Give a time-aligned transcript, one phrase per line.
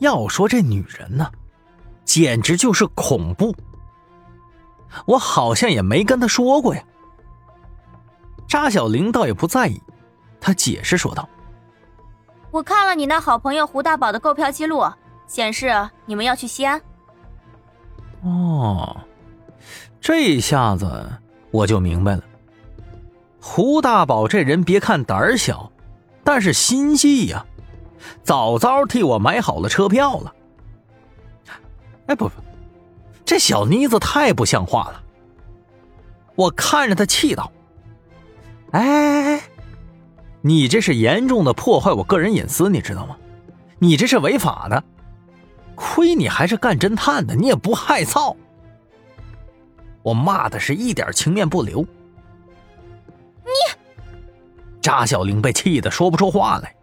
[0.00, 1.30] 要说这女人呢，
[2.04, 3.54] 简直就是恐怖。
[5.06, 6.82] 我好像也没跟她说过呀。
[8.48, 9.80] 扎小玲倒也不在意，
[10.40, 11.28] 她解释说道
[12.50, 14.84] ：“我看了你那好朋友胡大宝的购票记录，
[15.28, 15.72] 显示
[16.04, 16.82] 你们要去西安。”
[18.22, 19.00] 哦，
[20.00, 21.08] 这下子
[21.52, 22.22] 我就明白了。
[23.40, 25.70] 胡大宝这人别看胆儿小，
[26.24, 27.46] 但是心细呀，
[28.22, 30.34] 早早替我买好了车票了。
[32.06, 32.34] 哎，不不，
[33.24, 35.02] 这小妮子太不像话了。
[36.34, 37.52] 我看着她气道
[38.72, 39.42] ：“哎哎哎，
[40.40, 43.16] 你这是严重的破坏我个人隐私，你知道吗？
[43.78, 44.82] 你这是违法的。
[45.74, 48.36] 亏你还是干侦探的，你也不害臊。”
[50.02, 51.82] 我骂的是一点情面不留。
[53.44, 53.50] 你
[54.80, 56.74] 扎小玲被气得说不出话来。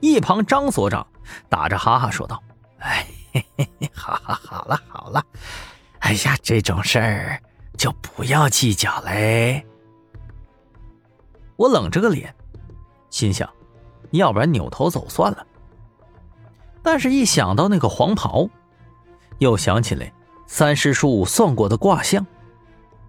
[0.00, 1.06] 一旁张所长
[1.48, 2.42] 打着哈哈说道
[2.78, 5.22] ：“哎， 嘿嘿，好好好了好了，
[6.00, 7.40] 哎呀，这种事儿
[7.76, 9.64] 就不要计较嘞。”
[11.56, 12.34] 我冷着个脸，
[13.10, 13.48] 心想：
[14.10, 15.46] 要不然扭头走算了。
[16.82, 18.48] 但是，一想到那个黄袍，
[19.38, 20.12] 又想起来
[20.46, 22.24] 三师叔算过的卦象，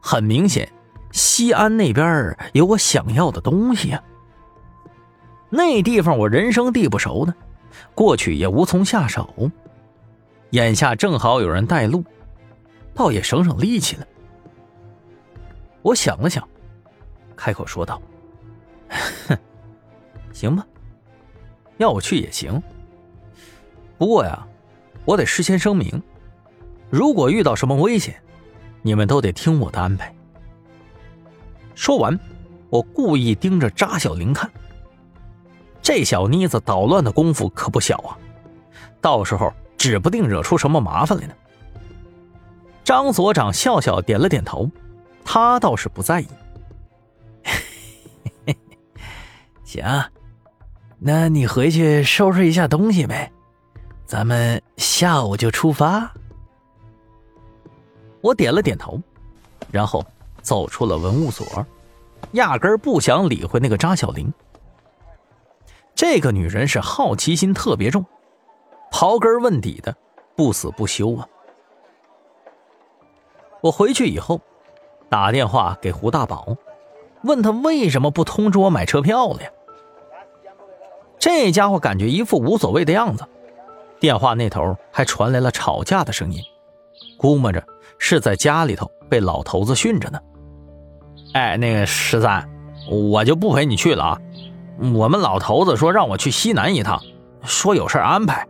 [0.00, 0.72] 很明显。
[1.12, 4.02] 西安那边有我想要的东西呀，
[5.50, 7.34] 那地方我人生地不熟的，
[7.94, 9.50] 过去也无从下手。
[10.50, 12.04] 眼下正好有人带路，
[12.94, 14.06] 倒也省省力气了。
[15.82, 16.46] 我想了想，
[17.36, 18.00] 开口说道
[19.28, 19.36] ：“哼，
[20.32, 20.66] 行吧，
[21.78, 22.62] 要我去也行。
[23.98, 24.46] 不过呀，
[25.04, 26.02] 我得事先声明，
[26.90, 28.14] 如果遇到什么危险，
[28.82, 30.14] 你们都得听我的安排。”
[31.74, 32.18] 说完，
[32.68, 34.50] 我故意盯着扎小玲看。
[35.92, 38.14] 这小妮子捣乱的功夫可不小啊，
[39.00, 41.34] 到时候指不定惹出什么麻烦来呢。
[42.84, 44.70] 张所长笑笑点了点头，
[45.24, 46.28] 他倒是不在意。
[49.66, 49.84] 行，
[51.00, 53.32] 那你回去收拾一下东西呗，
[54.06, 56.08] 咱们下午就出发。
[58.20, 58.96] 我点了点头，
[59.72, 60.06] 然后。
[60.40, 61.66] 走出了文物所，
[62.32, 64.32] 压根儿不想理会那个扎小玲。
[66.00, 68.06] 这个女人是好奇心特别重，
[68.90, 69.94] 刨根问底的，
[70.34, 71.28] 不死不休啊！
[73.60, 74.40] 我回去以后，
[75.10, 76.56] 打电话给胡大宝，
[77.24, 79.50] 问他为什么不通知我买车票了呀？
[81.18, 83.22] 这家伙感觉一副无所谓的样子。
[83.98, 86.42] 电话那头还传来了吵架的声音，
[87.18, 87.62] 估摸着
[87.98, 90.18] 是在家里头被老头子训着呢。
[91.34, 92.48] 哎，那个十三，
[92.90, 94.20] 我就不陪你去了啊！
[94.80, 97.00] 我们老头子说让我去西南一趟，
[97.42, 98.46] 说有事安排。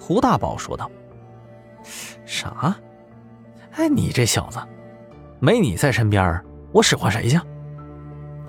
[0.00, 0.90] 胡大宝说道
[2.26, 2.74] ：“啥？
[3.72, 4.58] 哎，你这小子，
[5.38, 6.42] 没你在身边，
[6.72, 7.38] 我使唤谁去？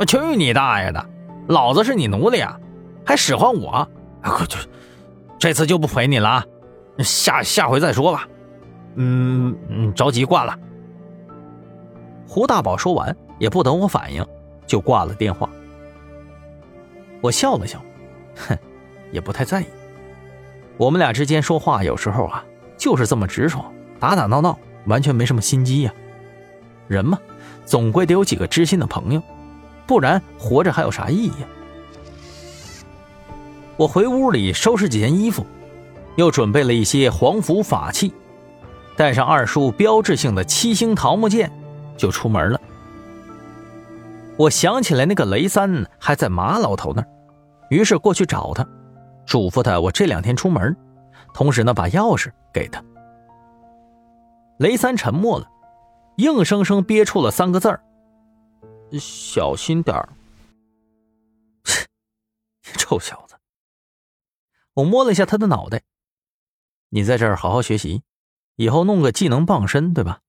[0.08, 1.06] 去你大爷的！
[1.48, 2.60] 老子是你奴隶啊，
[3.06, 3.88] 还使唤我？
[4.24, 4.68] 快去！
[5.38, 6.44] 这次就不陪你了，
[7.00, 8.28] 下下回再说吧。
[8.96, 10.58] 嗯嗯，着急挂了。”
[12.28, 14.26] 胡大宝说完，也不等我反应，
[14.66, 15.48] 就挂了电话。
[17.22, 17.80] 我笑了笑，
[18.36, 18.58] 哼，
[19.12, 19.66] 也不太在意。
[20.78, 22.44] 我们俩之间说话有时候啊，
[22.78, 25.94] 就是这么直爽，打打闹闹，完全没什么心机呀。
[26.88, 27.18] 人嘛，
[27.66, 29.22] 总归得有几个知心的朋友，
[29.86, 31.34] 不然活着还有啥意义？
[33.78, 35.46] 我回屋里收拾几件衣服，
[36.16, 38.14] 又准备了一些黄符法器，
[38.96, 41.52] 带上二叔标志性的七星桃木剑。
[41.98, 42.60] 就出门了。
[44.36, 47.08] 我想起来那个雷三还在马老头那儿，
[47.72, 48.68] 于是过去找他，
[49.26, 50.76] 嘱咐他我这两天出门，
[51.34, 52.84] 同时呢把钥匙给他。
[54.60, 55.50] 雷三沉默了，
[56.18, 57.82] 硬生生憋出了三个字儿
[59.00, 60.10] ：“小心点儿。”
[62.62, 63.36] 切臭小子！
[64.74, 65.82] 我摸了一下他的脑袋，
[66.90, 68.04] 你在这儿好好学习，
[68.58, 70.20] 以后弄个技能傍身，对吧？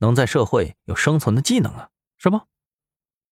[0.00, 2.46] 能在社会有生存的技能啊，是吧？